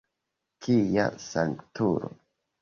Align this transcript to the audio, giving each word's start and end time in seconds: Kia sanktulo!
Kia 0.67 1.05
sanktulo! 1.27 2.11